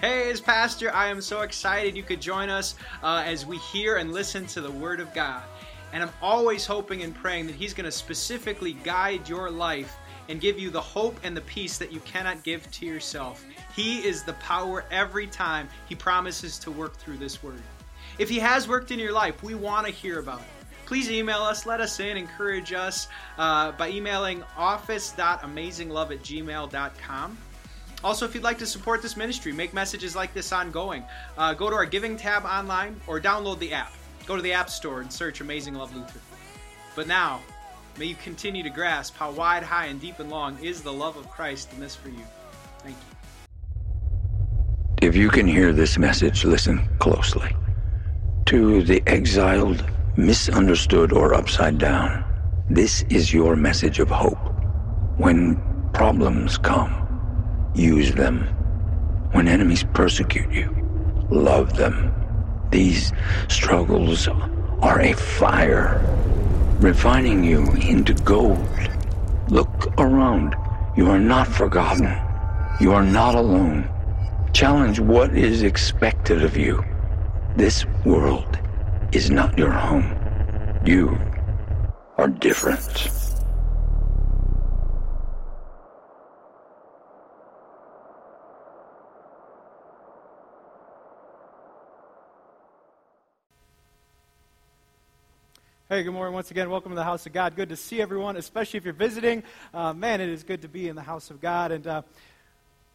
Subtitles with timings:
[0.00, 3.96] Hey, as pastor, I am so excited you could join us uh, as we hear
[3.96, 5.42] and listen to the Word of God.
[5.92, 9.96] And I'm always hoping and praying that He's going to specifically guide your life
[10.28, 13.44] and give you the hope and the peace that you cannot give to yourself.
[13.74, 17.60] He is the power every time He promises to work through this Word.
[18.20, 20.46] If He has worked in your life, we want to hear about it.
[20.86, 27.38] Please email us, let us in, encourage us uh, by emailing office.amazinglove at gmail.com.
[28.04, 31.02] Also, if you'd like to support this ministry, make messages like this ongoing,
[31.36, 33.92] uh, go to our giving tab online or download the app.
[34.24, 36.20] Go to the App Store and search Amazing Love Luther.
[36.94, 37.40] But now,
[37.98, 41.16] may you continue to grasp how wide, high, and deep and long is the love
[41.16, 42.22] of Christ in this for you.
[42.80, 43.02] Thank you.
[45.00, 47.56] If you can hear this message, listen closely.
[48.46, 49.84] To the exiled,
[50.16, 52.24] misunderstood, or upside down,
[52.68, 54.38] this is your message of hope.
[55.16, 55.56] When
[55.94, 57.07] problems come,
[57.78, 58.40] use them.
[59.32, 60.74] When enemies persecute you,
[61.30, 62.12] love them.
[62.70, 63.12] These
[63.48, 66.02] struggles are a fire,
[66.80, 68.68] refining you into gold.
[69.48, 70.56] Look around.
[70.96, 72.16] You are not forgotten.
[72.80, 73.88] You are not alone.
[74.52, 76.84] Challenge what is expected of you.
[77.56, 78.58] This world
[79.12, 80.14] is not your home.
[80.84, 81.18] You
[82.16, 83.10] are different.
[95.90, 96.68] Hey, good morning once again.
[96.68, 97.56] Welcome to the house of God.
[97.56, 99.42] Good to see everyone, especially if you're visiting.
[99.72, 101.72] Uh, man, it is good to be in the house of God.
[101.72, 102.02] And uh,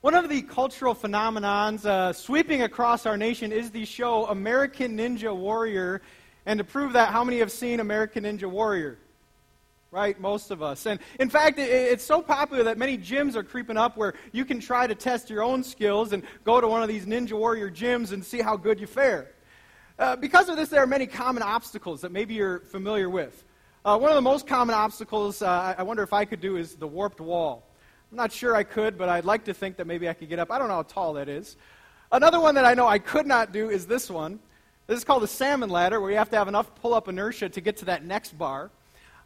[0.01, 5.35] one of the cultural phenomenons uh, sweeping across our nation is the show American Ninja
[5.35, 6.03] Warrior.
[6.45, 8.99] And to prove that, how many have seen American Ninja Warrior?
[9.89, 10.85] Right, most of us.
[10.85, 14.45] And in fact, it, it's so popular that many gyms are creeping up where you
[14.45, 17.71] can try to test your own skills and go to one of these Ninja Warrior
[17.71, 19.31] gyms and see how good you fare.
[19.99, 23.43] Uh, because of this, there are many common obstacles that maybe you're familiar with.
[23.85, 26.75] Uh, one of the most common obstacles uh, I wonder if I could do is
[26.75, 27.67] the warped wall.
[28.11, 30.39] I'm not sure I could, but I'd like to think that maybe I could get
[30.39, 30.51] up.
[30.51, 31.57] I don't know how tall that is.
[32.11, 34.39] Another one that I know I could not do is this one.
[34.87, 37.49] This is called the salmon ladder, where you have to have enough pull up inertia
[37.49, 38.71] to get to that next bar.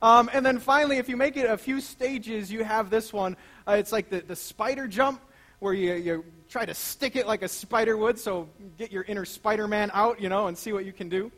[0.01, 3.37] Um, and then finally, if you make it a few stages, you have this one.
[3.65, 5.21] Uh, it's like the, the spider jump,
[5.59, 8.47] where you, you try to stick it like a spider would, so
[8.77, 11.31] get your inner Spider Man out, you know, and see what you can do.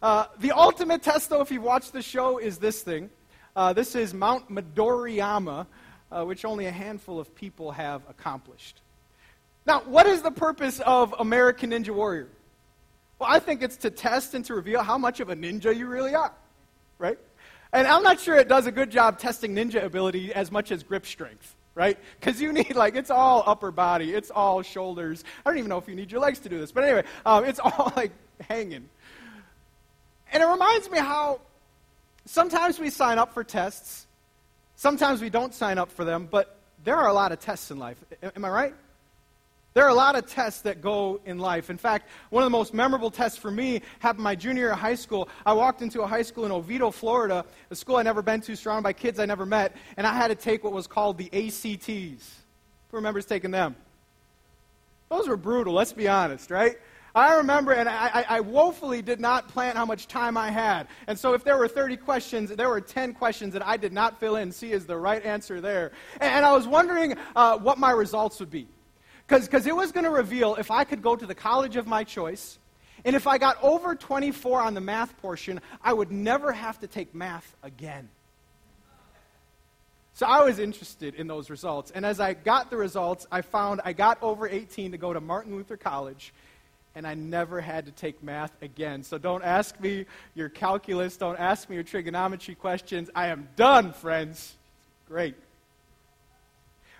[0.00, 3.10] Uh, the ultimate test, though, if you've watched the show, is this thing.
[3.54, 5.66] Uh, this is Mount Midoriyama,
[6.10, 8.80] uh, which only a handful of people have accomplished.
[9.66, 12.28] Now, what is the purpose of American Ninja Warrior?
[13.18, 15.86] Well, I think it's to test and to reveal how much of a ninja you
[15.86, 16.32] really are,
[16.98, 17.18] right?
[17.72, 20.82] And I'm not sure it does a good job testing ninja ability as much as
[20.82, 21.98] grip strength right?
[22.20, 25.24] Because you need, like, it's all upper body, it's all shoulders.
[25.44, 27.44] I don't even know if you need your legs to do this, but anyway, um,
[27.44, 28.12] it's all, like,
[28.48, 28.88] hanging.
[30.32, 31.40] And it reminds me how
[32.24, 34.06] sometimes we sign up for tests,
[34.76, 37.78] sometimes we don't sign up for them, but there are a lot of tests in
[37.78, 38.02] life.
[38.34, 38.74] Am I right?
[39.74, 41.70] There are a lot of tests that go in life.
[41.70, 44.78] In fact, one of the most memorable tests for me happened my junior year of
[44.78, 45.30] high school.
[45.46, 48.54] I walked into a high school in Oviedo, Florida, a school I'd never been to,
[48.54, 51.30] surrounded by kids I never met, and I had to take what was called the
[51.32, 52.40] ACTs.
[52.90, 53.74] Who remembers taking them?
[55.08, 56.76] Those were brutal, let's be honest, right?
[57.14, 60.86] I remember, and I, I, woefully did not plan how much time I had.
[61.06, 64.18] And so, if there were 30 questions, there were 10 questions that I did not
[64.18, 65.92] fill in, C is the right answer there.
[66.20, 68.66] And, and I was wondering uh, what my results would be.
[69.40, 72.04] Because it was going to reveal if I could go to the college of my
[72.04, 72.58] choice,
[73.04, 76.86] and if I got over 24 on the math portion, I would never have to
[76.86, 78.10] take math again.
[80.12, 81.90] So I was interested in those results.
[81.92, 85.20] And as I got the results, I found I got over 18 to go to
[85.20, 86.34] Martin Luther College,
[86.94, 89.02] and I never had to take math again.
[89.02, 90.04] So don't ask me
[90.34, 93.08] your calculus, don't ask me your trigonometry questions.
[93.14, 94.54] I am done, friends.
[95.08, 95.36] Great.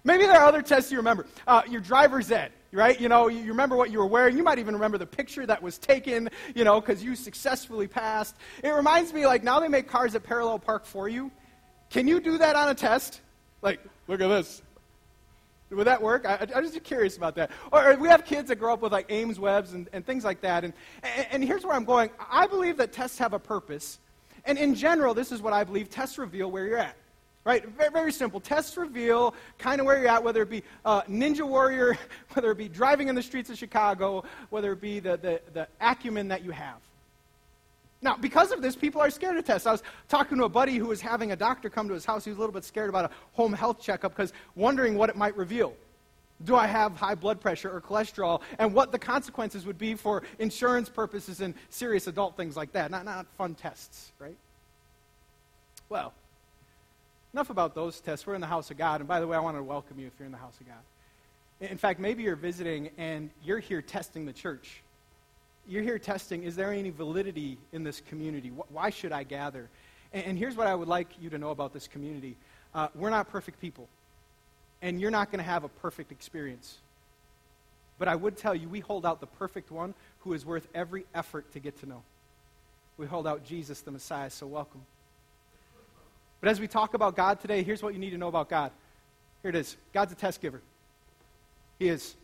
[0.05, 1.27] Maybe there are other tests you remember.
[1.47, 3.01] Uh, your driver's ed, right?
[3.01, 4.37] You know, you remember what you were wearing.
[4.37, 8.37] You might even remember the picture that was taken, you know, because you successfully passed.
[8.65, 11.31] It reminds me, like, now they make cars that parallel park for you.
[11.91, 13.21] Can you do that on a test?
[13.61, 14.63] Like, look at this.
[15.71, 16.27] Would that work?
[16.27, 17.51] I, am just curious about that.
[17.71, 20.41] Or, we have kids that grow up with like Ames webs and, and things like
[20.43, 20.65] that.
[20.65, 20.75] And,
[21.31, 22.11] and here's where I'm going.
[22.31, 23.99] I believe that tests have a purpose.
[24.45, 26.97] And in general, this is what I believe tests reveal where you're at.
[27.45, 27.67] Right?
[27.71, 28.41] Very, very simple.
[28.41, 31.99] Tests reveal kind of where you're at, whether it be uh, Ninja Warrior,
[32.35, 35.69] whether it be driving in the streets of Chicago, whether it be the, the, the
[35.81, 36.77] acumen that you have.
[38.01, 39.67] Now, because of this, people are scared of tests.
[39.67, 42.25] I was talking to a buddy who was having a doctor come to his house.
[42.25, 45.17] He was a little bit scared about a home health checkup because wondering what it
[45.17, 45.73] might reveal.
[46.45, 48.43] Do I have high blood pressure or cholesterol?
[48.59, 52.91] And what the consequences would be for insurance purposes and serious adult things like that.
[52.91, 54.37] Not, not fun tests, right?
[55.89, 56.13] Well,
[57.35, 58.27] enough about those tests.
[58.27, 59.01] We're in the house of God.
[59.01, 60.67] And by the way, I want to welcome you if you're in the house of
[60.67, 61.71] God.
[61.71, 64.83] In fact, maybe you're visiting and you're here testing the church.
[65.67, 68.49] You're here testing is there any validity in this community?
[68.49, 69.69] Why should I gather?
[70.13, 72.37] And here's what I would like you to know about this community
[72.75, 73.89] uh, we're not perfect people
[74.83, 76.79] and you're not going to have a perfect experience.
[77.99, 81.05] But I would tell you, we hold out the perfect one who is worth every
[81.15, 82.03] effort to get to know.
[82.99, 84.83] We hold out Jesus, the Messiah, so welcome.
[86.43, 88.73] But as we talk about God today, here's what you need to know about God.
[89.43, 90.61] Here it is God's a test giver.
[91.79, 92.17] He is.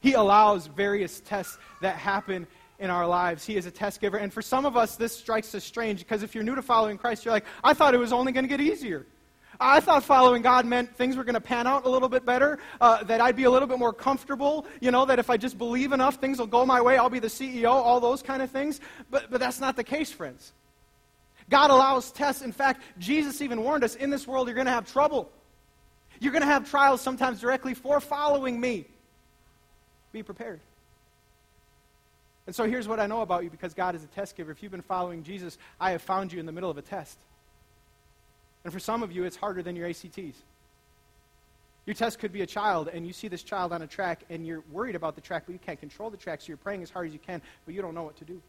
[0.00, 2.46] He allows various tests that happen
[2.80, 3.46] in our lives.
[3.46, 4.16] He is a test giver.
[4.16, 6.98] And for some of us, this strikes us strange because if you're new to following
[6.98, 9.06] Christ, you're like, I thought it was only going to get easier.
[9.60, 12.58] I thought following God meant things were going to pan out a little bit better,
[12.80, 15.56] uh, that I'd be a little bit more comfortable, you know, that if I just
[15.56, 18.50] believe enough, things will go my way, I'll be the CEO, all those kind of
[18.50, 18.80] things.
[19.08, 20.52] But, but that's not the case, friends.
[21.52, 22.40] God allows tests.
[22.40, 25.30] In fact, Jesus even warned us in this world, you're going to have trouble.
[26.18, 28.86] You're going to have trials sometimes directly for following me.
[30.12, 30.60] Be prepared.
[32.46, 34.50] And so here's what I know about you because God is a test giver.
[34.50, 37.18] If you've been following Jesus, I have found you in the middle of a test.
[38.64, 40.38] And for some of you, it's harder than your ACTs.
[41.84, 44.46] Your test could be a child, and you see this child on a track, and
[44.46, 46.88] you're worried about the track, but you can't control the track, so you're praying as
[46.88, 48.40] hard as you can, but you don't know what to do.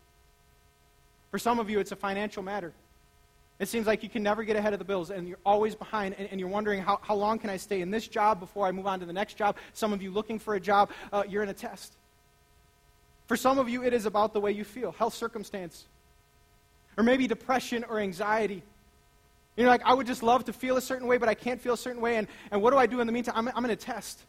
[1.31, 2.71] For some of you, it's a financial matter.
[3.59, 6.15] It seems like you can never get ahead of the bills, and you're always behind,
[6.17, 8.71] and, and you're wondering, how, how long can I stay in this job before I
[8.71, 9.57] move on to the next job?
[9.73, 11.93] Some of you looking for a job, uh, you're in a test.
[13.27, 15.85] For some of you, it is about the way you feel, health circumstance,
[16.97, 18.63] or maybe depression or anxiety.
[19.55, 21.61] You know, like, I would just love to feel a certain way, but I can't
[21.61, 22.17] feel a certain way.
[22.17, 23.35] And, and what do I do in the meantime?
[23.37, 24.19] I'm, I'm in a test.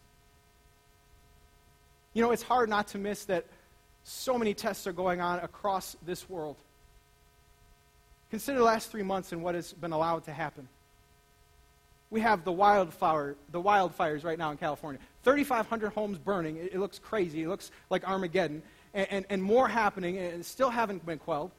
[2.12, 3.46] You know, it's hard not to miss that
[4.04, 6.56] so many tests are going on across this world.
[8.34, 10.66] Consider the last three months and what has been allowed to happen.
[12.10, 15.00] We have the wildfire, the wildfires right now in California.
[15.22, 16.56] 3,500 homes burning.
[16.56, 17.44] It, it, looks crazy.
[17.44, 18.60] It looks like Armageddon.
[18.92, 21.52] And, and, and more happening, and still haven't been quelled.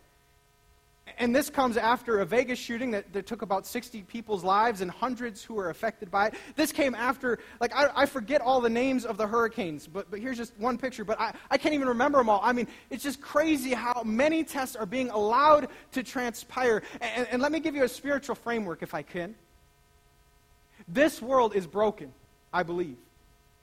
[1.19, 4.89] And this comes after a Vegas shooting that, that, took about 60 people's lives and
[4.89, 6.33] hundreds who were affected by it.
[6.55, 10.19] This came after, like, I, I forget all the names of the hurricanes, but, but
[10.19, 12.39] here's just one picture, but I, I can't even remember them all.
[12.43, 16.81] I mean, it's just crazy how many tests are being allowed to transpire.
[16.99, 19.35] And, and let me give you a spiritual framework, if I can.
[20.87, 22.11] This world is broken,
[22.51, 22.97] I believe.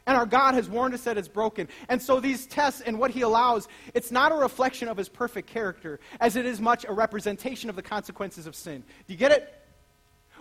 [0.07, 1.69] And our God has warned us that it's broken.
[1.89, 5.49] And so these tests and what He allows, it's not a reflection of His perfect
[5.49, 8.83] character, as it is much a representation of the consequences of sin.
[9.07, 9.59] Do you get it?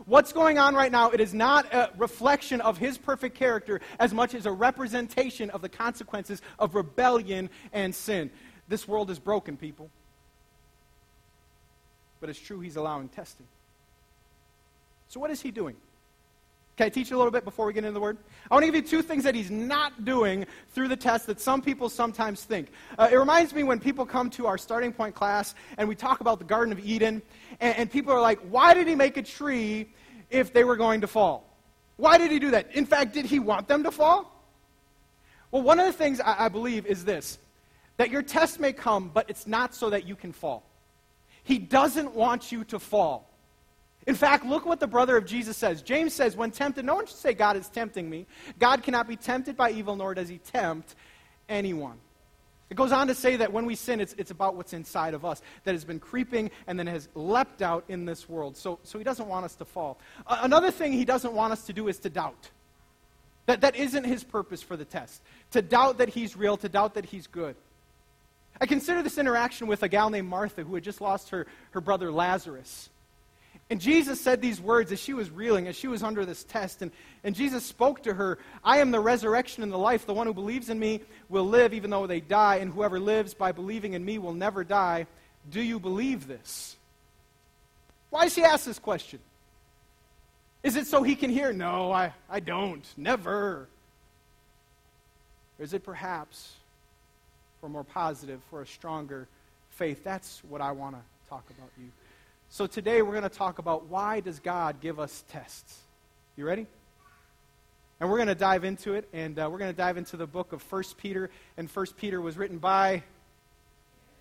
[0.05, 4.13] What's going on right now, it is not a reflection of His perfect character as
[4.13, 8.31] much as a representation of the consequences of rebellion and sin.
[8.67, 9.91] This world is broken, people.
[12.19, 13.45] But it's true He's allowing testing.
[15.07, 15.75] So, what is He doing?
[16.81, 18.17] Can I teach you a little bit before we get into the word?
[18.49, 21.39] I want to give you two things that he's not doing through the test that
[21.39, 22.71] some people sometimes think.
[22.97, 26.21] Uh, it reminds me when people come to our starting point class and we talk
[26.21, 27.21] about the Garden of Eden,
[27.59, 29.91] and, and people are like, why did he make a tree
[30.31, 31.55] if they were going to fall?
[31.97, 32.75] Why did he do that?
[32.75, 34.43] In fact, did he want them to fall?
[35.51, 37.37] Well, one of the things I, I believe is this
[37.97, 40.63] that your test may come, but it's not so that you can fall.
[41.43, 43.30] He doesn't want you to fall.
[44.07, 45.81] In fact, look what the brother of Jesus says.
[45.81, 48.25] James says, when tempted, no one should say, God is tempting me.
[48.57, 50.95] God cannot be tempted by evil, nor does he tempt
[51.47, 51.97] anyone.
[52.71, 55.25] It goes on to say that when we sin, it's, it's about what's inside of
[55.25, 58.55] us that has been creeping and then has leapt out in this world.
[58.55, 59.99] So, so he doesn't want us to fall.
[60.25, 62.49] Uh, another thing he doesn't want us to do is to doubt.
[63.47, 65.21] That, that isn't his purpose for the test.
[65.51, 67.57] To doubt that he's real, to doubt that he's good.
[68.61, 71.81] I consider this interaction with a gal named Martha who had just lost her, her
[71.81, 72.89] brother Lazarus.
[73.71, 76.81] And Jesus said these words as she was reeling, as she was under this test.
[76.81, 76.91] And,
[77.23, 80.05] and Jesus spoke to her I am the resurrection and the life.
[80.05, 80.99] The one who believes in me
[81.29, 84.65] will live even though they die, and whoever lives by believing in me will never
[84.65, 85.07] die.
[85.49, 86.75] Do you believe this?
[88.09, 89.19] Why does he ask this question?
[90.63, 91.53] Is it so he can hear?
[91.53, 92.85] No, I, I don't.
[92.97, 93.31] Never.
[93.31, 93.67] Or
[95.59, 96.55] is it perhaps
[97.61, 99.29] for more positive, for a stronger
[99.69, 100.03] faith?
[100.03, 101.89] That's what I want to talk about you.
[102.53, 105.77] So today we're going to talk about why does God give us tests.
[106.35, 106.67] You ready?
[108.01, 110.27] And we're going to dive into it, and uh, we're going to dive into the
[110.27, 111.29] book of 1 Peter.
[111.55, 113.03] And 1 Peter was written by.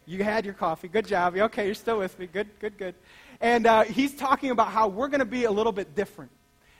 [0.07, 0.87] You had your coffee.
[0.87, 1.37] Good job.
[1.37, 2.29] Okay, you're still with me.
[2.29, 2.95] Good, good, good.
[3.41, 6.31] And uh, he's talking about how we're going to be a little bit different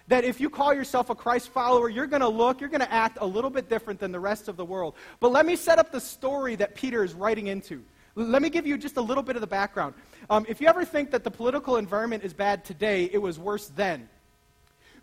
[0.07, 2.93] that if you call yourself a Christ follower, you're going to look, you're going to
[2.93, 4.95] act a little bit different than the rest of the world.
[5.19, 7.83] But let me set up the story that Peter is writing into.
[8.17, 9.95] Let me give you just a little bit of the background.
[10.29, 13.69] Um, if you ever think that the political environment is bad today, it was worse
[13.69, 14.09] then.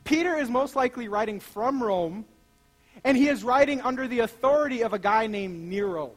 [0.04, 2.26] Peter is most likely writing from Rome,
[3.04, 6.12] and he is writing under the authority of a guy named Nero.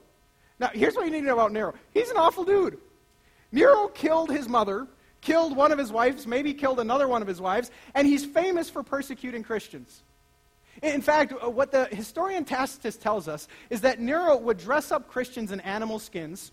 [0.58, 2.78] Now, here's what you need to know about Nero he's an awful dude.
[3.52, 4.86] Nero killed his mother,
[5.20, 8.70] killed one of his wives, maybe killed another one of his wives, and he's famous
[8.70, 10.02] for persecuting Christians.
[10.82, 15.52] In fact, what the historian Tacitus tells us is that Nero would dress up Christians
[15.52, 16.52] in animal skins.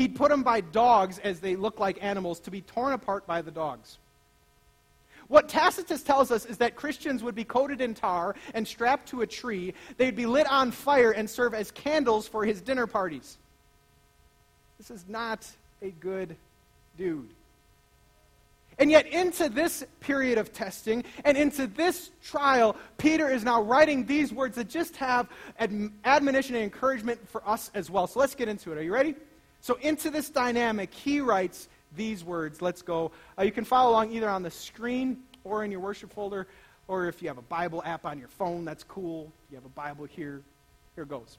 [0.00, 3.42] He'd put them by dogs as they look like animals to be torn apart by
[3.42, 3.98] the dogs.
[5.28, 9.20] What Tacitus tells us is that Christians would be coated in tar and strapped to
[9.20, 9.74] a tree.
[9.98, 13.36] They'd be lit on fire and serve as candles for his dinner parties.
[14.78, 15.46] This is not
[15.82, 16.34] a good
[16.96, 17.28] dude.
[18.78, 24.06] And yet, into this period of testing and into this trial, Peter is now writing
[24.06, 25.28] these words that just have
[25.58, 28.06] admonition and encouragement for us as well.
[28.06, 28.78] So let's get into it.
[28.78, 29.14] Are you ready?
[29.60, 32.62] So, into this dynamic, he writes these words.
[32.62, 33.12] Let's go.
[33.38, 36.46] Uh, you can follow along either on the screen or in your worship folder,
[36.88, 39.30] or if you have a Bible app on your phone, that's cool.
[39.50, 40.42] You have a Bible here,
[40.94, 41.38] here it goes.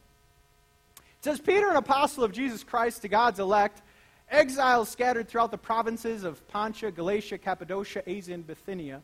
[0.98, 3.82] It says, Peter, an apostle of Jesus Christ to God's elect,
[4.30, 9.02] exiles scattered throughout the provinces of Pontus, Galatia, Cappadocia, Asia, and Bithynia,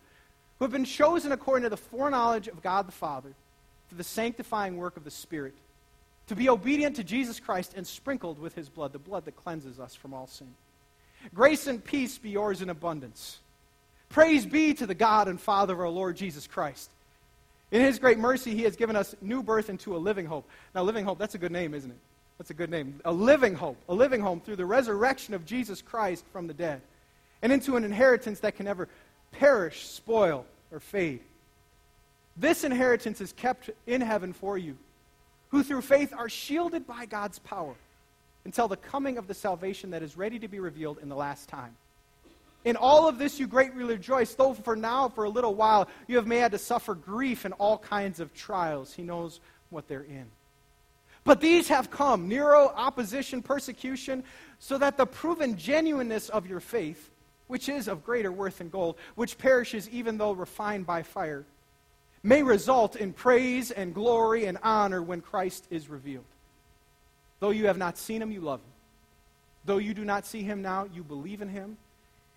[0.58, 3.34] who have been chosen according to the foreknowledge of God the Father
[3.88, 5.54] for the sanctifying work of the Spirit,
[6.28, 9.80] to be obedient to Jesus Christ and sprinkled with his blood, the blood that cleanses
[9.80, 10.54] us from all sin.
[11.34, 13.40] Grace and peace be yours in abundance.
[14.10, 16.90] Praise be to the God and Father of our Lord Jesus Christ.
[17.72, 20.48] In his great mercy, he has given us new birth into a living hope.
[20.74, 21.98] Now, living hope, that's a good name, isn't it?
[22.38, 23.02] That's a good name.
[23.04, 23.78] A living hope.
[23.90, 26.82] A living hope through the resurrection of Jesus Christ from the dead.
[27.42, 28.88] And into an inheritance that can never
[29.32, 31.20] perish, spoil, or fade.
[32.38, 34.78] This inheritance is kept in heaven for you,
[35.50, 37.76] who through faith are shielded by God's power
[38.46, 41.50] until the coming of the salvation that is ready to be revealed in the last
[41.50, 41.76] time.
[42.66, 46.18] In all of this you greatly rejoice, though for now, for a little while, you
[46.18, 48.94] have may had to suffer grief and all kinds of trials.
[48.94, 49.40] He knows
[49.70, 50.26] what they're in.
[51.24, 54.24] But these have come Nero, opposition, persecution,
[54.60, 57.10] so that the proven genuineness of your faith,
[57.48, 61.46] which is of greater worth than gold, which perishes even though refined by fire,
[62.28, 66.26] may result in praise and glory and honor when Christ is revealed.
[67.40, 68.74] Though you have not seen him, you love him.
[69.64, 71.78] Though you do not see him now, you believe in him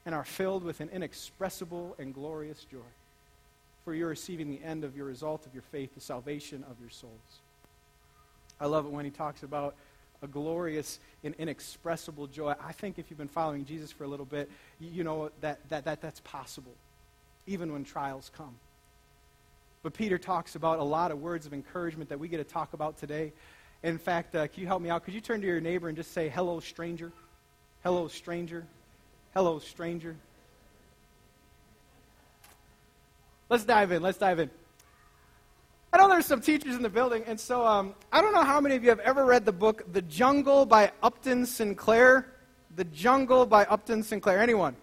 [0.07, 2.79] and are filled with an inexpressible and glorious joy.
[3.85, 6.91] For you're receiving the end of your result of your faith, the salvation of your
[6.91, 7.41] souls.
[8.61, 9.75] I love it when he talks about
[10.23, 12.55] a glorious and inexpressible joy.
[12.65, 15.85] I think if you've been following Jesus for a little bit, you know that, that,
[15.87, 16.75] that that's possible,
[17.49, 18.55] even when trials come.
[19.83, 22.75] But Peter talks about a lot of words of encouragement that we get to talk
[22.75, 23.33] about today.
[23.83, 25.05] In fact, uh, can you help me out?
[25.05, 27.13] Could you turn to your neighbor and just say, hello, stranger?
[27.83, 28.67] Hello, stranger.
[29.33, 30.17] Hello, stranger.
[33.49, 34.03] Let's dive in.
[34.03, 34.51] Let's dive in.
[35.93, 38.61] I know there's some teachers in the building, and so um, I don't know how
[38.61, 42.27] many of you have ever read the book The Jungle by Upton Sinclair.
[42.77, 44.41] The Jungle by Upton Sinclair.
[44.41, 44.77] Anyone?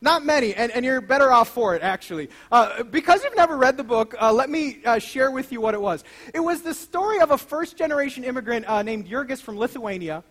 [0.00, 2.30] Not many, and, and you're better off for it, actually.
[2.52, 5.74] Uh, because you've never read the book, uh, let me uh, share with you what
[5.74, 6.04] it was.
[6.32, 10.22] It was the story of a first generation immigrant uh, named Jurgis from Lithuania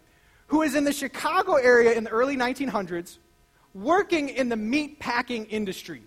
[0.48, 3.20] who was in the Chicago area in the early 1900s
[3.74, 6.02] working in the meat packing industry.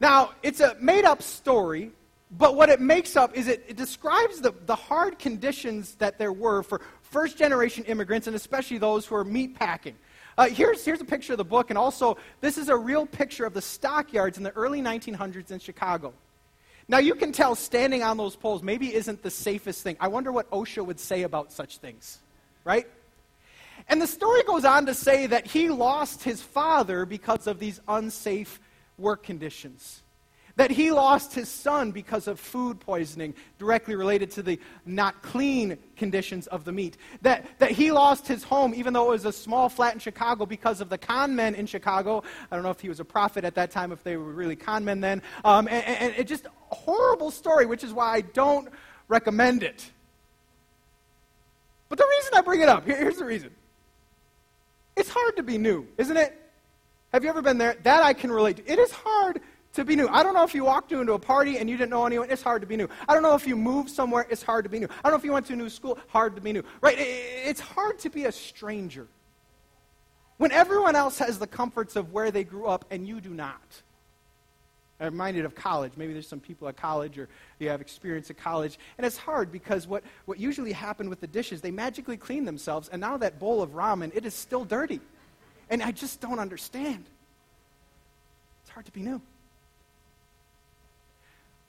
[0.00, 1.92] Now, it's a made up story,
[2.32, 6.32] but what it makes up is it, it describes the, the hard conditions that there
[6.32, 9.94] were for first generation immigrants, and especially those who are meat packing.
[10.36, 13.44] Uh, here's, here's a picture of the book, and also, this is a real picture
[13.44, 16.14] of the stockyards in the early 1900s in Chicago.
[16.88, 19.96] Now, you can tell standing on those poles maybe isn't the safest thing.
[20.00, 22.18] I wonder what OSHA would say about such things,
[22.64, 22.86] right?
[23.88, 27.80] And the story goes on to say that he lost his father because of these
[27.88, 28.60] unsafe
[28.98, 30.02] work conditions
[30.56, 35.78] that he lost his son because of food poisoning directly related to the not clean
[35.96, 36.96] conditions of the meat.
[37.22, 40.44] That, that he lost his home, even though it was a small flat in Chicago,
[40.44, 42.22] because of the con men in Chicago.
[42.50, 44.56] I don't know if he was a prophet at that time, if they were really
[44.56, 45.22] con men then.
[45.44, 48.68] Um, and, and it just a horrible story, which is why I don't
[49.08, 49.90] recommend it.
[51.88, 53.50] But the reason I bring it up, here, here's the reason.
[54.96, 56.38] It's hard to be new, isn't it?
[57.12, 57.76] Have you ever been there?
[57.82, 58.70] That I can relate to.
[58.70, 59.40] It is hard
[59.74, 60.08] to be new.
[60.08, 62.42] I don't know if you walked into a party and you didn't know anyone, it's
[62.42, 62.88] hard to be new.
[63.08, 64.86] I don't know if you moved somewhere, it's hard to be new.
[64.86, 66.62] I don't know if you went to a new school, hard to be new.
[66.80, 66.96] Right?
[66.98, 69.06] It's hard to be a stranger.
[70.36, 73.82] When everyone else has the comforts of where they grew up and you do not.
[75.00, 75.92] I'm reminded of college.
[75.96, 78.78] Maybe there's some people at college or you have experience at college.
[78.98, 82.88] And it's hard because what, what usually happened with the dishes, they magically clean themselves,
[82.88, 85.00] and now that bowl of ramen, it is still dirty.
[85.70, 87.04] And I just don't understand.
[88.62, 89.20] It's hard to be new.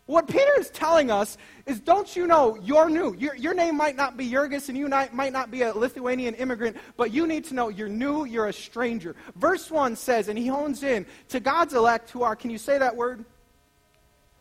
[0.06, 3.16] What Peter is telling us is don't you know you're new?
[3.16, 6.36] Your, your name might not be Jurgis and you not, might not be a Lithuanian
[6.36, 9.16] immigrant, but you need to know you're new, you're a stranger.
[9.36, 12.78] Verse 1 says, and he hones in to God's elect who are, can you say
[12.78, 13.24] that word?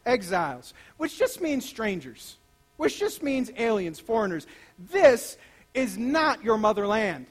[0.04, 2.38] Exiles, which just means strangers,
[2.76, 4.49] which just means aliens, foreigners.
[4.90, 5.38] This
[5.75, 7.26] is not your motherland.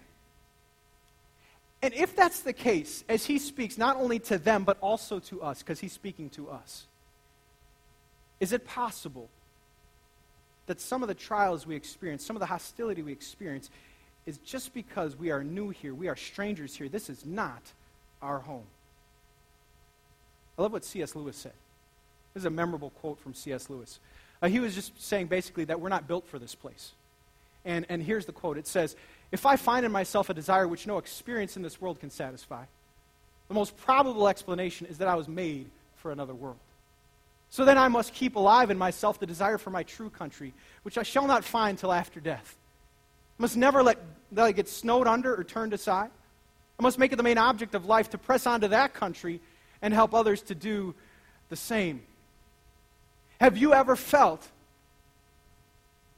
[1.82, 5.42] And if that's the case, as he speaks not only to them, but also to
[5.42, 6.86] us, because he's speaking to us
[8.42, 9.30] is it possible
[10.66, 13.70] that some of the trials we experience, some of the hostility we experience,
[14.26, 16.90] is just because we are new here, we are strangers here?
[16.90, 17.62] This is not
[18.22, 18.66] our home.
[20.58, 21.16] I love what C.S.
[21.16, 21.54] Lewis said.
[22.34, 23.70] This is a memorable quote from C.S.
[23.70, 24.00] Lewis.
[24.42, 26.94] Uh, he was just saying basically that we're not built for this place.
[27.64, 28.96] And, and here's the quote it says,
[29.32, 32.64] If I find in myself a desire which no experience in this world can satisfy,
[33.50, 36.58] the most probable explanation is that I was made for another world.
[37.52, 40.54] So then I must keep alive in myself the desire for my true country,
[40.84, 42.58] which I shall not find till after death.
[43.38, 43.98] I must never let,
[44.32, 46.10] let it get snowed under or turned aside.
[46.80, 49.42] I must make it the main object of life to press on to that country
[49.82, 50.96] and help others to do
[51.50, 52.02] the same.
[53.42, 54.48] Have you ever felt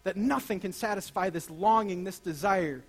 [0.04, 2.84] that nothing can satisfy this longing, this desire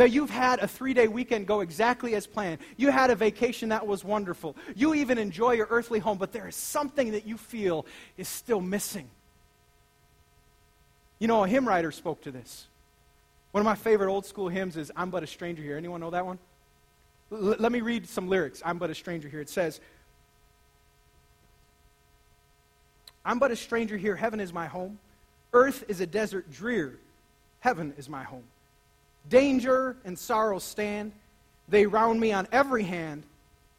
[0.00, 2.58] that you've had a three day weekend go exactly as planned.
[2.78, 4.56] You had a vacation that was wonderful.
[4.74, 7.84] You even enjoy your earthly home, but there is something that you feel
[8.16, 9.10] is still missing.
[11.18, 12.66] You know, a hymn writer spoke to this.
[13.52, 15.76] One of my favorite old school hymns is I'm But a Stranger Here.
[15.76, 16.38] Anyone know that one?
[17.30, 18.62] L- let me read some lyrics.
[18.64, 19.42] I'm But a Stranger Here.
[19.42, 19.82] It says,
[23.22, 24.16] I'm but a stranger here.
[24.16, 24.98] Heaven is my home.
[25.52, 26.98] Earth is a desert drear.
[27.60, 28.44] Heaven is my home.
[29.28, 31.12] Danger and sorrow stand.
[31.68, 33.24] They round me on every hand.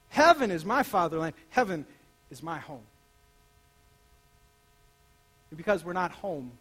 [0.09, 1.33] Heaven is my fatherland.
[1.49, 1.85] Heaven
[2.29, 2.83] is my home.
[5.49, 6.51] And because we're not home,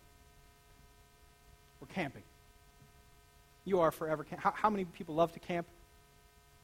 [1.81, 2.23] we're camping.
[3.65, 4.25] You are forever.
[4.25, 5.67] Camp- how, how, many people love to camp?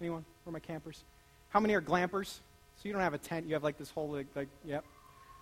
[0.00, 0.24] Anyone?
[0.44, 1.04] Where are my campers?
[1.50, 2.40] How many are glampers?
[2.76, 3.46] So you don't have a tent.
[3.46, 4.84] You have like this whole like, like yep.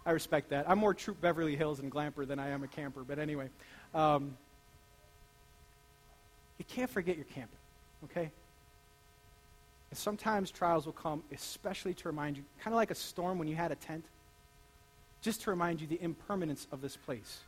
[0.06, 0.68] I respect that.
[0.68, 3.02] I'm more troop Beverly Hills and glamper than I am a camper.
[3.04, 3.48] But anyway,
[3.94, 4.36] um,
[6.58, 7.58] you can't forget your camping,
[8.04, 8.30] okay?
[9.90, 13.48] And sometimes trials will come, especially to remind you, kind of like a storm when
[13.48, 14.04] you had a tent,
[15.20, 17.40] just to remind you the impermanence of this place.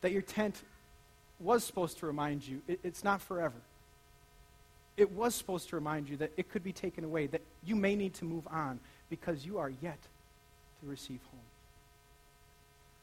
[0.00, 0.62] That your tent
[1.40, 3.56] was supposed to remind you it, it's not forever.
[4.96, 7.94] It was supposed to remind you that it could be taken away, that you may
[7.94, 9.98] need to move on because you are yet
[10.80, 11.40] to receive home.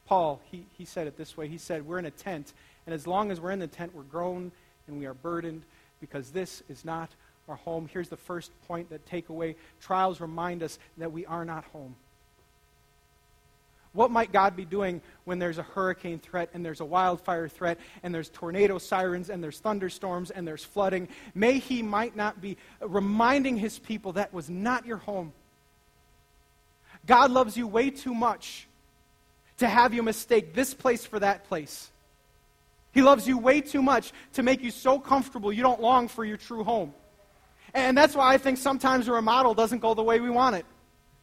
[0.06, 1.48] Paul, he, he said it this way.
[1.48, 2.52] He said, We're in a tent,
[2.86, 4.52] and as long as we're in the tent, we're groan
[4.88, 5.62] and we are burdened
[6.00, 7.10] because this is not
[7.48, 7.88] our home.
[7.92, 11.94] Here's the first point that takeaway trials remind us that we are not home.
[13.92, 17.78] What might God be doing when there's a hurricane threat and there's a wildfire threat
[18.02, 21.08] and there's tornado sirens and there's thunderstorms and there's flooding?
[21.34, 25.32] May He might not be reminding His people that was not your home.
[27.06, 28.66] God loves you way too much
[29.58, 31.90] to have you mistake this place for that place.
[32.96, 36.24] He loves you way too much to make you so comfortable you don't long for
[36.24, 36.94] your true home.
[37.74, 40.64] And that's why I think sometimes a remodel doesn't go the way we want it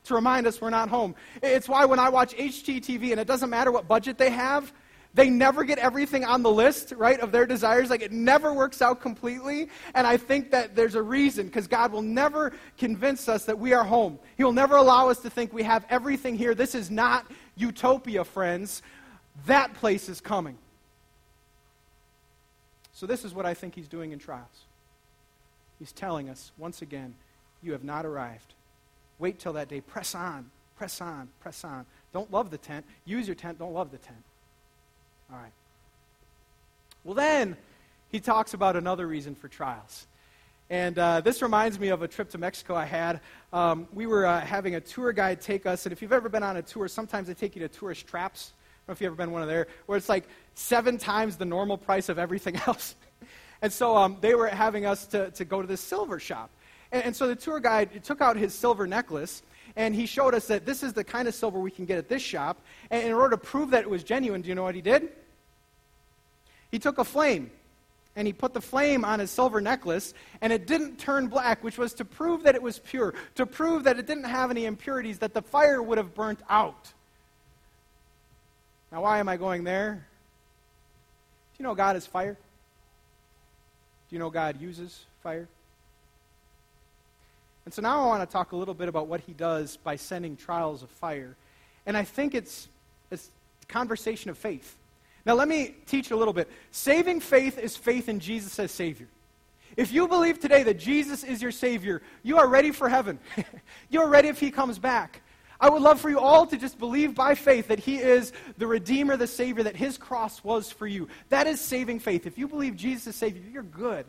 [0.04, 1.16] to remind us we're not home.
[1.42, 4.72] It's why when I watch HGTV, and it doesn't matter what budget they have,
[5.16, 7.90] they never get everything on the list, right, of their desires.
[7.90, 9.70] Like it never works out completely.
[9.96, 13.74] And I think that there's a reason, because God will never convince us that we
[13.74, 14.20] are home.
[14.38, 16.54] He will never allow us to think we have everything here.
[16.54, 18.84] This is not utopia, friends.
[19.48, 20.60] That place is coming.
[22.94, 24.66] So, this is what I think he's doing in trials.
[25.80, 27.16] He's telling us, once again,
[27.62, 28.54] you have not arrived.
[29.20, 29.82] Wait till that day.
[29.82, 31.86] Press on, press on, press on.
[32.14, 32.86] Don't love the tent.
[33.06, 33.60] Use your tent.
[33.60, 34.24] Don't love the tent.
[35.32, 35.52] All right.
[37.04, 37.58] Well, then,
[38.12, 40.06] he talks about another reason for trials.
[40.70, 43.20] And uh, this reminds me of a trip to Mexico I had.
[43.52, 46.44] Um, we were uh, having a tour guide take us, and if you've ever been
[46.44, 48.54] on a tour, sometimes they take you to tourist traps
[48.86, 51.46] don't know if you've ever been one of there, where it's like seven times the
[51.46, 52.96] normal price of everything else.
[53.62, 56.50] and so um, they were having us to, to go to this silver shop.
[56.92, 59.42] And, and so the tour guide took out his silver necklace,
[59.78, 62.10] and he showed us that this is the kind of silver we can get at
[62.10, 62.62] this shop.
[62.92, 65.10] And in order to prove that it was genuine, do you know what he did?
[66.70, 67.52] He took a flame
[68.16, 71.80] and he put the flame on his silver necklace, and it didn't turn black, which
[71.80, 75.18] was to prove that it was pure, to prove that it didn't have any impurities,
[75.20, 76.94] that the fire would have burnt out.
[78.94, 79.94] Now, why am I going there?
[79.96, 82.34] Do you know God is fire?
[82.34, 85.48] Do you know God uses fire?
[87.66, 89.96] And so now I want to talk a little bit about what he does by
[89.96, 91.36] sending trials of fire.
[91.88, 92.68] And I think it's,
[93.12, 93.18] a
[93.68, 94.76] conversation of faith.
[95.26, 96.48] Now, let me teach a little bit.
[96.70, 99.08] Saving faith is faith in Jesus as Savior.
[99.76, 103.18] If you believe today that Jesus is your Savior, you are ready for heaven.
[103.90, 105.23] you are ready if He comes back.
[105.64, 108.68] I would love for you all to just believe by faith that He is the
[108.68, 111.08] Redeemer, the Savior, that His cross was for you.
[111.30, 112.28] That is saving faith.
[112.28, 114.06] If you believe Jesus is Savior, you're good.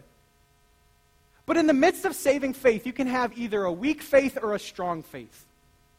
[1.46, 4.56] But in the midst of saving faith, you can have either a weak faith or
[4.56, 5.46] a strong faith.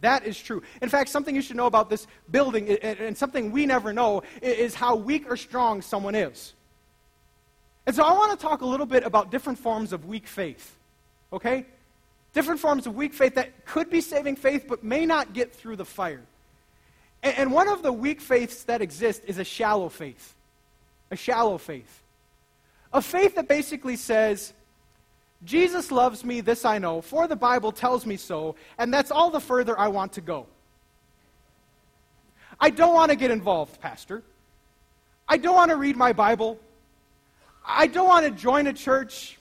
[0.02, 0.62] That is true.
[0.82, 4.76] In fact, something you should know about this building, and something we never know, is
[4.76, 6.54] how weak or strong someone is.
[7.86, 10.76] And so I want to talk a little bit about different forms of weak faith.
[11.32, 11.65] Okay?
[12.36, 15.78] Different forms of weak faith that could be saving faith, but may not get through
[15.78, 16.21] the fire.
[17.24, 20.36] And one of the weak faiths that exist is a shallow faith.
[21.12, 22.04] A shallow faith.
[22.91, 24.54] A faith that basically says,
[25.45, 29.32] Jesus loves me, this I know, for the Bible tells me so, and that's all
[29.32, 30.45] the further I want to go.
[32.60, 34.24] I don't want to get involved, Pastor.
[35.28, 36.60] I don't want to read my Bible.
[37.65, 39.39] I don't want to join a church.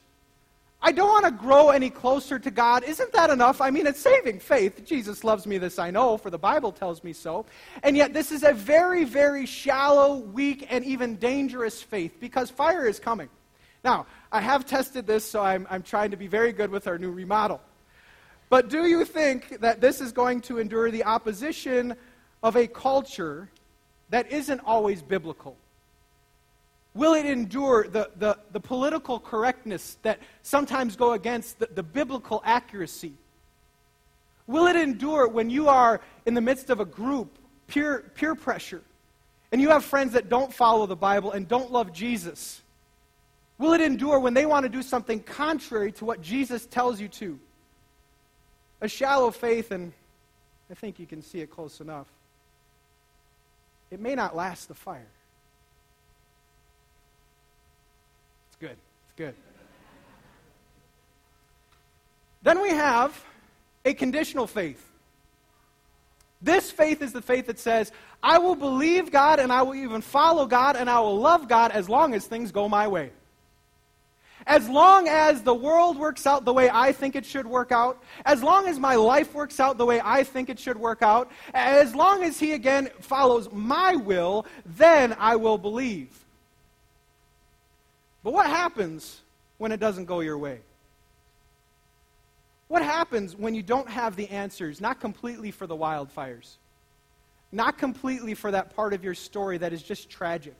[0.87, 2.85] I don't want to grow any closer to God.
[2.85, 3.63] Isn't that enough?
[3.63, 4.85] I mean, it's saving faith.
[4.85, 7.47] Jesus loves me, this I know, for the Bible tells me so.
[7.83, 12.87] And yet, this is a very, very shallow, weak, and even dangerous faith because fire
[12.87, 13.31] is coming.
[13.83, 16.99] Now, I have tested this, so I'm, I'm trying to be very good with our
[16.99, 17.63] new remodel.
[18.51, 21.97] But do you think that this is going to endure the opposition
[22.43, 23.49] of a culture
[24.11, 25.57] that isn't always biblical?
[26.95, 32.41] Will it endure the, the, the political correctness that sometimes go against the, the biblical
[32.45, 33.15] accuracy?
[34.47, 38.83] Will it endure when you are in the midst of a group, peer, peer pressure,
[39.51, 42.63] and you have friends that don't follow the Bible and don't love Jesus?
[43.59, 47.09] Will it endure when they want to do something contrary to what Jesus tells you
[47.09, 47.39] to?
[48.81, 49.93] A shallow faith, and
[50.71, 52.07] I think you can see it close enough,
[53.91, 55.07] it may not last the fire.
[58.55, 58.77] It's good.
[59.07, 59.35] It's good.
[62.43, 63.25] then we have
[63.85, 64.93] a conditional faith.
[66.41, 67.91] This faith is the faith that says,
[68.23, 71.73] I will believe God and I will even follow God and I will love God
[71.73, 73.11] as long as things go my way.
[74.47, 78.05] As long as the world works out the way I think it should work out,
[78.25, 81.29] as long as my life works out the way I think it should work out,
[81.55, 86.24] as long as He again follows my will, then I will believe.
[88.25, 89.21] But what happens
[89.59, 90.61] when it doesn't go your way?
[92.69, 96.57] What happens when you don't have the answers, not completely for the wildfires,
[97.53, 100.57] not completely for that part of your story that is just tragic?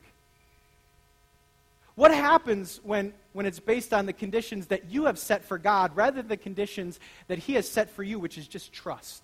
[1.95, 5.95] What happens when, when it's based on the conditions that you have set for God
[5.95, 9.23] rather than the conditions that He has set for you, which is just trust?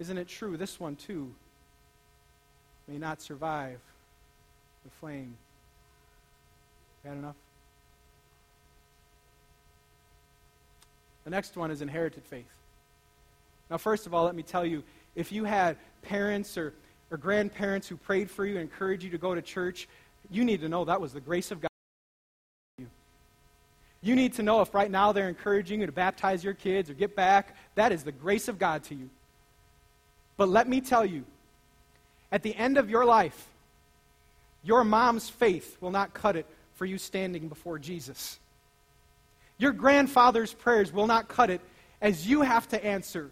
[0.00, 0.56] Isn't it true?
[0.56, 1.32] This one, too,
[2.88, 3.80] may not survive
[4.84, 5.36] the flame.
[7.04, 7.36] Bad enough?
[11.24, 12.44] The next one is inherited faith.
[13.70, 14.82] Now, first of all, let me tell you
[15.14, 16.74] if you had parents or,
[17.10, 19.88] or grandparents who prayed for you and encouraged you to go to church,
[20.30, 21.68] you need to know that was the grace of God.
[22.78, 22.90] To you.
[24.02, 26.94] You need to know if right now they're encouraging you to baptize your kids or
[26.94, 29.08] get back, that is the grace of God to you.
[30.36, 31.24] But let me tell you,
[32.32, 33.48] at the end of your life,
[34.62, 38.38] your mom's faith will not cut it for you standing before Jesus.
[39.58, 41.60] Your grandfather's prayers will not cut it
[42.00, 43.30] as you have to answer,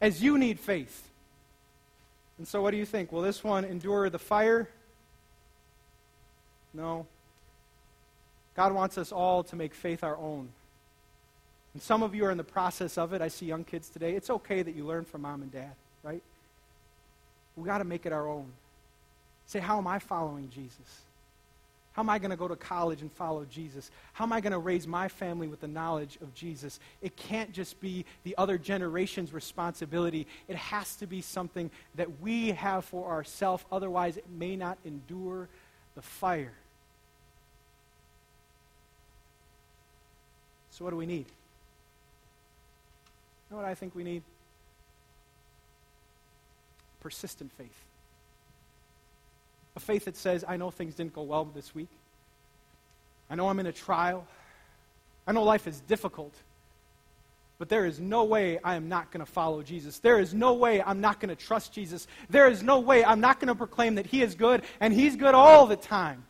[0.00, 1.10] as you need faith.
[2.38, 3.12] And so, what do you think?
[3.12, 4.68] Will this one endure the fire
[6.76, 7.06] no.
[8.54, 10.48] God wants us all to make faith our own.
[11.72, 13.20] And some of you are in the process of it.
[13.20, 14.14] I see young kids today.
[14.14, 15.72] It's okay that you learn from mom and dad,
[16.02, 16.22] right?
[17.56, 18.46] We got to make it our own.
[19.46, 21.02] Say, how am I following Jesus?
[21.96, 23.90] How am I going to go to college and follow Jesus?
[24.12, 26.78] How am I going to raise my family with the knowledge of Jesus?
[27.00, 30.26] It can't just be the other generation's responsibility.
[30.46, 33.64] It has to be something that we have for ourselves.
[33.72, 35.48] Otherwise, it may not endure
[35.94, 36.52] the fire.
[40.72, 41.24] So, what do we need?
[43.48, 44.22] You know what I think we need?
[47.00, 47.85] Persistent faith.
[49.76, 51.90] A faith that says, I know things didn't go well this week.
[53.28, 54.26] I know I'm in a trial.
[55.26, 56.34] I know life is difficult.
[57.58, 59.98] But there is no way I am not going to follow Jesus.
[59.98, 62.06] There is no way I'm not going to trust Jesus.
[62.28, 65.16] There is no way I'm not going to proclaim that He is good and He's
[65.16, 66.24] good all the time.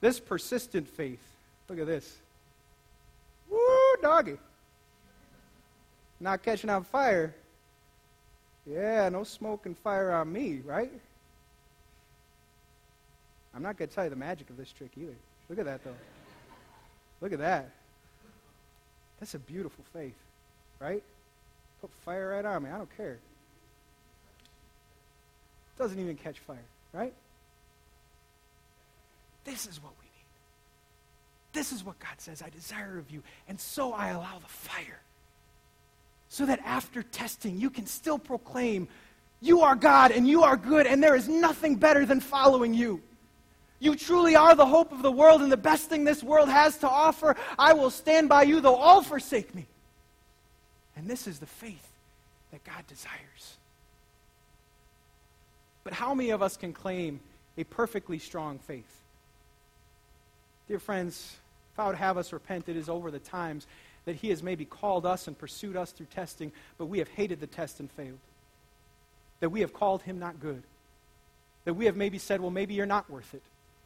[0.00, 1.22] This persistent faith.
[1.68, 2.16] Look at this.
[3.50, 4.38] Woo, doggy.
[6.20, 7.34] Not catching on fire.
[8.64, 10.92] Yeah, no smoke and fire on me, right?
[13.54, 15.14] I'm not going to tell you the magic of this trick either.
[15.48, 15.94] Look at that, though.
[17.20, 17.70] Look at that.
[19.20, 20.16] That's a beautiful faith,
[20.80, 21.02] right?
[21.80, 22.70] Put fire right on me.
[22.70, 23.18] I don't care.
[25.78, 27.12] Doesn't even catch fire, right?
[29.44, 30.10] This is what we need.
[31.52, 35.00] This is what God says I desire of you, and so I allow the fire.
[36.28, 38.88] So that after testing, you can still proclaim,
[39.40, 43.02] You are God and you are good, and there is nothing better than following you.
[43.82, 46.78] You truly are the hope of the world and the best thing this world has
[46.78, 47.34] to offer.
[47.58, 49.66] I will stand by you, though all forsake me.
[50.94, 51.88] And this is the faith
[52.52, 53.56] that God desires.
[55.82, 57.18] But how many of us can claim
[57.58, 59.00] a perfectly strong faith?
[60.68, 61.34] Dear friends,
[61.72, 63.66] if I would have us repent, it is over the times
[64.04, 67.40] that He has maybe called us and pursued us through testing, but we have hated
[67.40, 68.20] the test and failed.
[69.40, 70.62] That we have called Him not good.
[71.64, 73.42] That we have maybe said, well, maybe you're not worth it.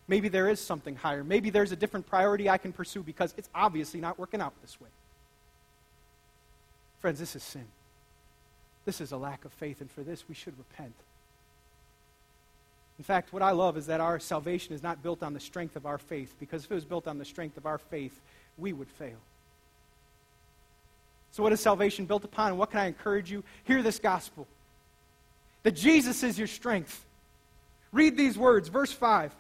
[0.08, 1.24] Maybe there is something higher.
[1.24, 4.80] Maybe there's a different priority I can pursue because it's obviously not working out this
[4.80, 4.88] way.
[7.00, 7.66] Friends, this is sin.
[8.84, 10.94] This is a lack of faith, and for this we should repent.
[12.98, 15.76] In fact, what I love is that our salvation is not built on the strength
[15.76, 18.20] of our faith, because if it was built on the strength of our faith,
[18.56, 19.18] we would fail.
[21.32, 23.44] So, what is salvation built upon, and what can I encourage you?
[23.64, 24.46] Hear this gospel
[25.64, 27.04] that Jesus is your strength.
[27.92, 29.34] Read these words, verse 5.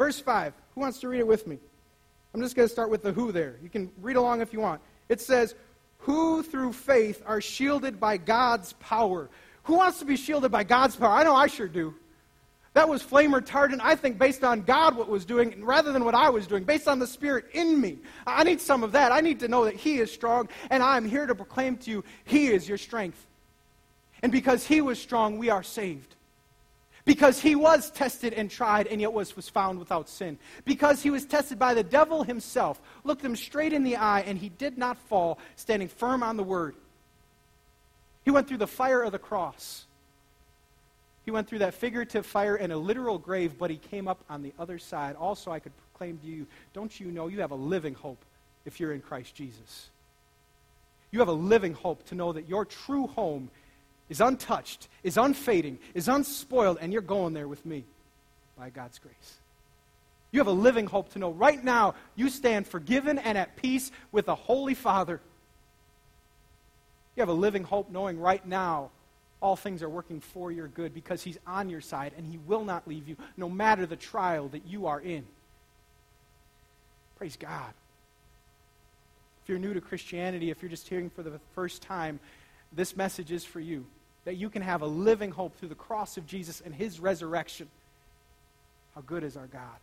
[0.00, 0.54] Verse 5.
[0.74, 1.58] Who wants to read it with me?
[2.32, 3.56] I'm just going to start with the who there.
[3.62, 4.80] You can read along if you want.
[5.10, 5.54] It says,
[5.98, 9.28] Who through faith are shielded by God's power.
[9.64, 11.10] Who wants to be shielded by God's power?
[11.10, 11.94] I know I sure do.
[12.72, 16.14] That was flame retardant, I think, based on God what was doing rather than what
[16.14, 17.98] I was doing, based on the Spirit in me.
[18.26, 19.12] I need some of that.
[19.12, 22.04] I need to know that He is strong, and I'm here to proclaim to you,
[22.24, 23.26] He is your strength.
[24.22, 26.14] And because He was strong, we are saved.
[27.10, 30.38] Because he was tested and tried and yet was, was found without sin.
[30.64, 34.38] Because he was tested by the devil himself, looked him straight in the eye, and
[34.38, 36.76] he did not fall, standing firm on the word.
[38.24, 39.86] He went through the fire of the cross.
[41.24, 44.42] He went through that figurative fire and a literal grave, but he came up on
[44.42, 45.16] the other side.
[45.16, 48.24] Also, I could proclaim to you don't you know you have a living hope
[48.64, 49.90] if you're in Christ Jesus?
[51.10, 53.50] You have a living hope to know that your true home
[54.10, 57.84] is untouched, is unfading, is unspoiled, and you're going there with me
[58.58, 59.38] by God's grace.
[60.32, 63.90] You have a living hope to know right now you stand forgiven and at peace
[64.12, 65.20] with a holy Father.
[67.16, 68.90] You have a living hope knowing right now
[69.40, 72.64] all things are working for your good because He's on your side and He will
[72.64, 75.24] not leave you no matter the trial that you are in.
[77.16, 77.72] Praise God.
[79.42, 82.20] If you're new to Christianity, if you're just hearing for the first time,
[82.72, 83.86] this message is for you
[84.24, 87.68] that you can have a living hope through the cross of Jesus and his resurrection.
[88.94, 89.78] How good is our God?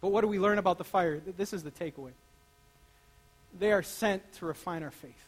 [0.00, 1.20] But what do we learn about the fire?
[1.36, 2.10] This is the takeaway.
[3.58, 5.24] They are sent to refine our faith.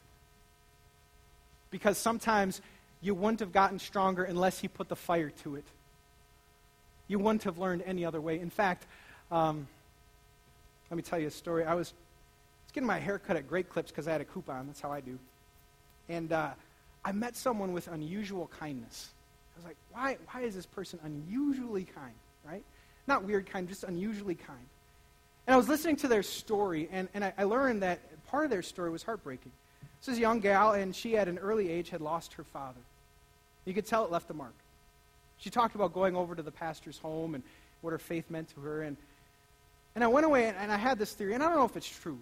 [1.70, 2.60] Because sometimes
[3.00, 5.64] you wouldn't have gotten stronger unless he put the fire to it.
[7.06, 8.40] You wouldn't have learned any other way.
[8.40, 8.86] In fact,
[9.30, 9.68] um,
[10.90, 11.64] let me tell you a story.
[11.64, 11.92] I was,
[12.64, 14.66] was getting my hair cut at Great Clips because I had a coupon.
[14.66, 15.18] That's how I do.
[16.08, 16.50] And uh,
[17.04, 19.10] I met someone with unusual kindness.
[19.54, 22.14] I was like, why, why is this person unusually kind,
[22.44, 22.64] right?
[23.06, 24.66] Not weird kind, just unusually kind.
[25.46, 28.50] And I was listening to their story, and, and I, I learned that part of
[28.50, 29.52] their story was heartbreaking.
[30.00, 32.80] This is a young gal, and she at an early age had lost her father.
[33.66, 34.54] You could tell it left a mark.
[35.38, 37.44] She talked about going over to the pastor's home and
[37.82, 38.82] what her faith meant to her.
[38.82, 38.96] And,
[39.94, 41.76] and I went away, and, and I had this theory, and I don't know if
[41.76, 42.18] it's true.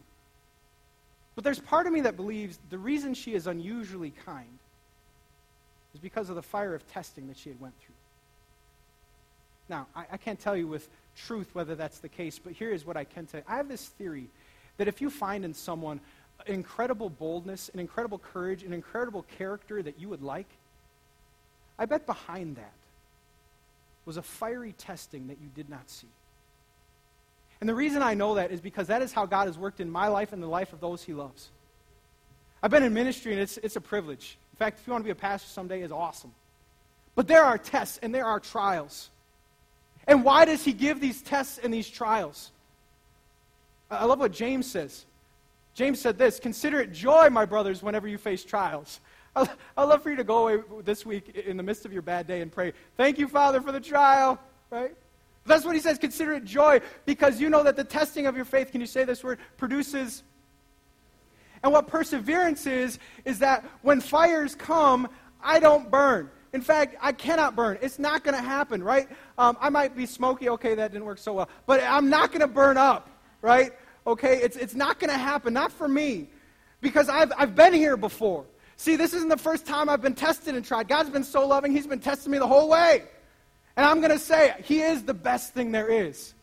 [1.36, 4.58] But there's part of me that believes the reason she is unusually kind
[5.94, 7.94] is because of the fire of testing that she had went through.
[9.68, 12.84] Now, I, I can't tell you with truth whether that's the case, but here is
[12.84, 13.46] what I can tell you.
[13.48, 14.28] I have this theory
[14.78, 16.00] that if you find in someone
[16.46, 20.48] incredible boldness, an incredible courage, an incredible character that you would like,
[21.78, 22.72] I bet behind that
[24.04, 26.08] was a fiery testing that you did not see.
[27.60, 29.88] And the reason I know that is because that is how God has worked in
[29.88, 31.50] my life and the life of those he loves.
[32.60, 34.36] I've been in ministry, and it's, it's a privilege.
[34.52, 36.32] In fact, if you want to be a pastor someday, is awesome.
[37.14, 39.10] But there are tests and there are trials.
[40.06, 42.50] And why does he give these tests and these trials?
[43.90, 45.06] I love what James says.
[45.74, 49.00] James said this Consider it joy, my brothers, whenever you face trials.
[49.34, 52.26] I'd love for you to go away this week in the midst of your bad
[52.26, 54.38] day and pray, Thank you, Father, for the trial,
[54.70, 54.94] right?
[55.44, 55.98] That's what he says.
[55.98, 59.04] Consider it joy because you know that the testing of your faith, can you say
[59.04, 60.22] this word, produces.
[61.62, 65.08] And what perseverance is, is that when fires come,
[65.42, 66.30] I don't burn.
[66.52, 67.78] In fact, I cannot burn.
[67.80, 69.08] It's not going to happen, right?
[69.38, 70.48] Um, I might be smoky.
[70.50, 71.48] Okay, that didn't work so well.
[71.66, 73.08] But I'm not going to burn up,
[73.40, 73.72] right?
[74.06, 75.54] Okay, it's, it's not going to happen.
[75.54, 76.28] Not for me.
[76.80, 78.44] Because I've, I've been here before.
[78.76, 80.88] See, this isn't the first time I've been tested and tried.
[80.88, 83.04] God's been so loving, He's been testing me the whole way.
[83.76, 86.34] And I'm going to say, He is the best thing there is.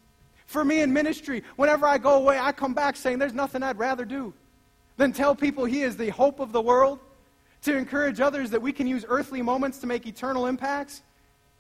[0.48, 3.78] For me in ministry, whenever I go away, I come back saying, There's nothing I'd
[3.78, 4.34] rather do
[5.00, 7.00] than tell people He is the hope of the world,
[7.62, 11.02] to encourage others that we can use earthly moments to make eternal impacts.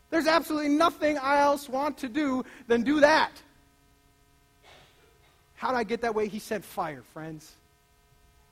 [0.09, 3.31] There's absolutely nothing I else want to do than do that.
[5.55, 6.27] How did I get that way?
[6.27, 7.53] He sent fire, friends.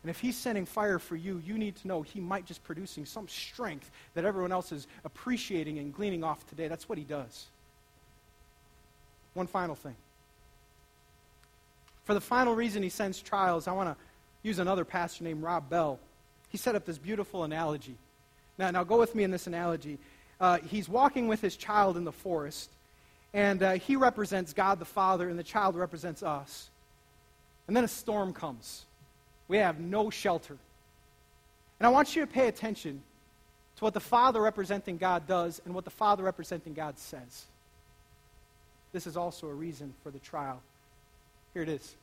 [0.04, 3.06] And if he's sending fire for you, you need to know he might just producing
[3.06, 6.69] some strength that everyone else is appreciating and gleaning off today.
[6.69, 7.47] That's what he does.
[9.34, 9.95] One final thing.
[12.06, 14.07] For the final reason he sends trials, I want to
[14.43, 16.00] use another pastor named Rob Bell.
[16.50, 17.95] He set up this beautiful analogy.
[18.58, 19.97] Now, now go with me in this analogy.
[20.39, 22.69] Uh, he's walking with his child in the forest,
[23.34, 26.69] and uh, he represents God the Father, and the child represents us.
[27.67, 28.86] And then a storm comes.
[29.47, 30.58] We have no shelter.
[31.80, 33.02] And I want you to pay attention
[33.78, 37.45] to what the Father representing God does and what the Father representing God says.
[38.93, 40.62] This is also a reason for the trial.
[41.54, 41.95] Here it is.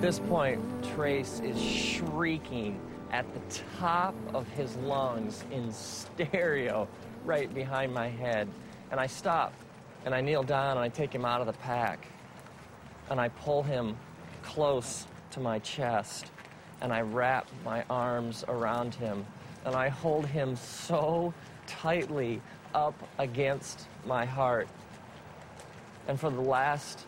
[0.00, 0.58] At this point,
[0.94, 2.80] Trace is shrieking
[3.12, 6.88] at the top of his lungs in stereo
[7.22, 8.48] right behind my head.
[8.90, 9.52] And I stop
[10.06, 12.06] and I kneel down and I take him out of the pack
[13.10, 13.94] and I pull him
[14.42, 16.30] close to my chest
[16.80, 19.26] and I wrap my arms around him
[19.66, 21.34] and I hold him so
[21.66, 22.40] tightly
[22.74, 24.68] up against my heart.
[26.08, 27.04] And for the last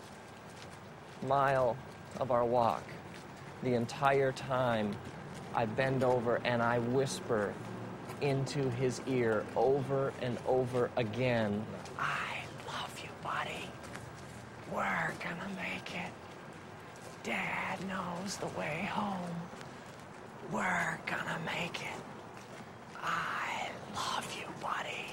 [1.26, 1.74] mile
[2.20, 2.82] of our walk,
[3.62, 4.94] the entire time,
[5.54, 7.52] I bend over and I whisper
[8.22, 11.64] into his ear over and over again,
[11.98, 13.68] I love you, buddy.
[14.72, 16.10] We're gonna make it.
[17.24, 19.36] Dad knows the way home.
[20.50, 22.02] We're gonna make it.
[23.02, 25.06] I love you, buddy.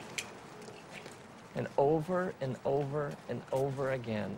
[1.56, 4.38] And over and over and over again,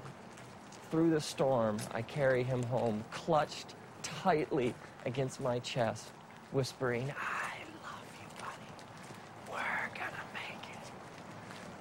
[0.92, 4.76] through the storm, I carry him home, clutched tightly
[5.06, 6.10] against my chest,
[6.52, 9.54] whispering, I love you, buddy.
[9.54, 10.92] We're gonna make it.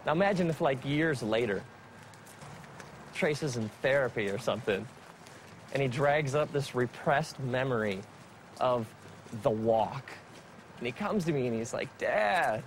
[0.07, 1.62] Now imagine if, like, years later,
[3.12, 4.87] Trace is in therapy or something,
[5.73, 8.01] and he drags up this repressed memory
[8.61, 8.87] of
[9.42, 10.09] the walk.
[10.79, 12.62] And he comes to me and he's like, Dad,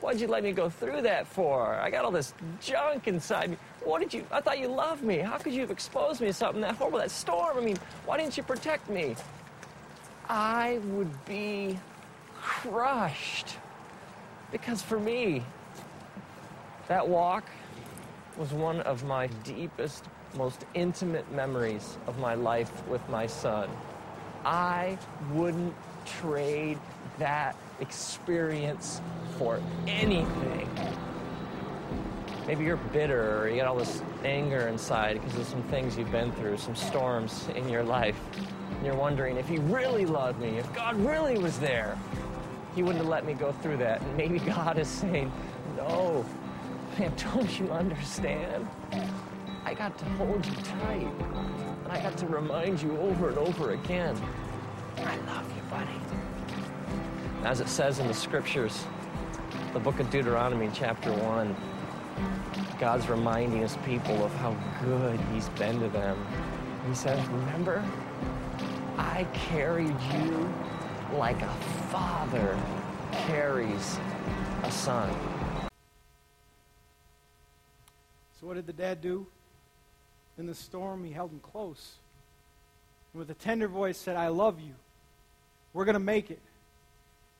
[0.00, 1.74] what'd you let me go through that for?
[1.74, 3.56] I got all this junk inside me.
[3.84, 5.18] What did you, I thought you loved me.
[5.18, 7.56] How could you have exposed me to something that horrible, that storm?
[7.56, 9.16] I mean, why didn't you protect me?
[10.28, 11.78] I would be
[12.40, 13.56] crushed.
[14.52, 15.42] Because for me,
[16.88, 17.44] that walk
[18.36, 20.04] was one of my deepest,
[20.36, 23.68] most intimate memories of my life with my son.
[24.44, 24.98] I
[25.32, 26.78] wouldn't trade
[27.18, 29.00] that experience
[29.38, 30.49] for anything.
[32.50, 36.10] Maybe you're bitter or you got all this anger inside because of some things you've
[36.10, 38.18] been through, some storms in your life.
[38.72, 41.96] And you're wondering if he really loved me, if God really was there,
[42.74, 44.02] he wouldn't have let me go through that.
[44.02, 45.30] And maybe God is saying,
[45.76, 46.26] no,
[46.98, 48.66] man, don't you understand?
[49.64, 51.08] I got to hold you tight.
[51.84, 54.20] And I got to remind you over and over again,
[54.96, 56.00] I love you, buddy.
[57.44, 58.86] As it says in the scriptures,
[59.72, 61.54] the book of Deuteronomy, chapter 1,
[62.80, 66.16] God's reminding his people of how good he's been to them.
[66.88, 67.84] He says, Remember,
[68.96, 70.50] I carried you
[71.12, 71.54] like a
[71.90, 72.58] father
[73.12, 73.98] carries
[74.62, 75.14] a son.
[78.40, 79.26] So, what did the dad do?
[80.38, 81.96] In the storm, he held him close.
[83.12, 84.72] And with a tender voice said, I love you.
[85.74, 86.40] We're going to make it.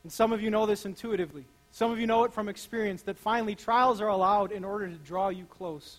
[0.03, 1.47] And some of you know this intuitively.
[1.73, 4.97] Some of you know it from experience that finally trials are allowed in order to
[4.97, 5.99] draw you close.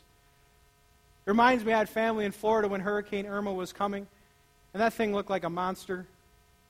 [1.25, 4.07] It reminds me, I had family in Florida when Hurricane Irma was coming,
[4.73, 6.05] and that thing looked like a monster.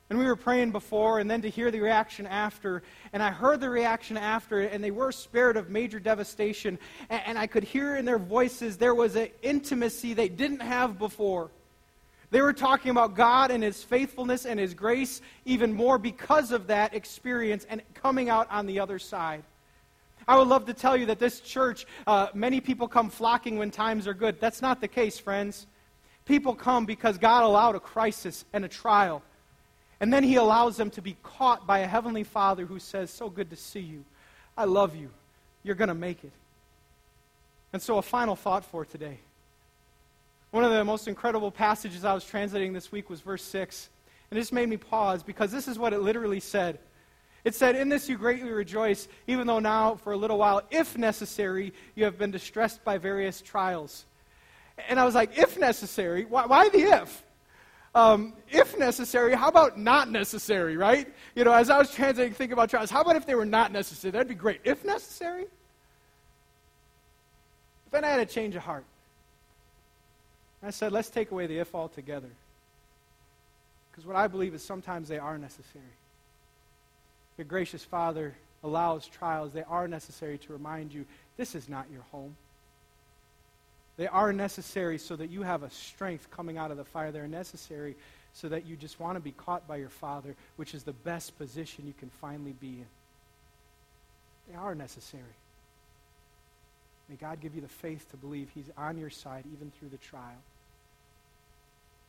[0.09, 2.83] And we were praying before, and then to hear the reaction after.
[3.13, 6.77] And I heard the reaction after, and they were spared of major devastation.
[7.09, 10.99] And, and I could hear in their voices there was an intimacy they didn't have
[10.99, 11.49] before.
[12.31, 16.67] They were talking about God and His faithfulness and His grace even more because of
[16.67, 19.43] that experience and coming out on the other side.
[20.27, 23.69] I would love to tell you that this church, uh, many people come flocking when
[23.69, 24.39] times are good.
[24.39, 25.67] That's not the case, friends.
[26.25, 29.21] People come because God allowed a crisis and a trial.
[29.99, 33.29] And then he allows them to be caught by a heavenly Father who says, So
[33.29, 34.05] good to see you.
[34.57, 35.09] I love you.
[35.63, 36.31] You're going to make it.
[37.73, 39.19] And so, a final thought for today.
[40.51, 43.89] One of the most incredible passages I was translating this week was verse 6.
[44.29, 46.79] And this made me pause because this is what it literally said.
[47.43, 50.97] It said, In this you greatly rejoice, even though now, for a little while, if
[50.97, 54.05] necessary, you have been distressed by various trials.
[54.87, 56.25] And I was like, If necessary?
[56.25, 57.23] Why, why the if?
[57.93, 61.13] Um, if necessary, how about not necessary, right?
[61.35, 63.73] You know, as I was translating, thinking about trials, how about if they were not
[63.73, 64.11] necessary?
[64.11, 64.61] That'd be great.
[64.63, 65.45] If necessary?
[67.91, 68.85] Then I had a change of heart.
[70.63, 72.29] I said, let's take away the if altogether.
[73.91, 75.83] Because what I believe is sometimes they are necessary.
[77.37, 79.51] Your gracious Father allows trials.
[79.51, 81.05] They are necessary to remind you
[81.37, 82.35] this is not your home.
[83.97, 87.11] They are necessary so that you have a strength coming out of the fire.
[87.11, 87.95] They're necessary
[88.33, 91.37] so that you just want to be caught by your Father, which is the best
[91.37, 92.85] position you can finally be in.
[94.49, 95.23] They are necessary.
[97.09, 99.97] May God give you the faith to believe He's on your side even through the
[99.97, 100.41] trial.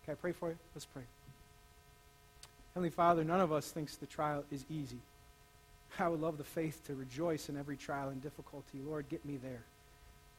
[0.05, 0.57] Can I pray for you?
[0.75, 1.03] Let's pray.
[2.75, 4.99] Heavenly Father, none of us thinks the trial is easy.
[5.99, 8.79] I would love the faith to rejoice in every trial and difficulty.
[8.85, 9.63] Lord, get me there.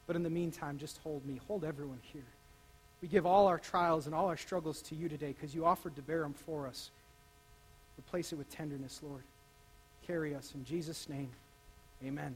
[0.07, 1.39] But in the meantime, just hold me.
[1.47, 2.25] Hold everyone here.
[3.01, 5.95] We give all our trials and all our struggles to you today because you offered
[5.95, 6.89] to bear them for us.
[7.99, 9.23] Replace it with tenderness, Lord.
[10.07, 10.53] Carry us.
[10.55, 11.29] In Jesus' name,
[12.03, 12.35] amen.